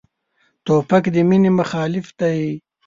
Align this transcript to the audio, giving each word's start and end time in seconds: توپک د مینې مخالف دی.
توپک 0.65 1.03
د 1.15 1.17
مینې 1.29 1.51
مخالف 1.59 2.07
دی. 2.19 2.39